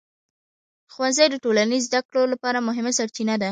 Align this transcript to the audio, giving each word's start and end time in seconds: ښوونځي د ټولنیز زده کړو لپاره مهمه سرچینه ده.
ښوونځي 0.93 1.25
د 1.29 1.35
ټولنیز 1.43 1.83
زده 1.89 2.01
کړو 2.07 2.21
لپاره 2.33 2.65
مهمه 2.67 2.91
سرچینه 2.97 3.35
ده. 3.41 3.49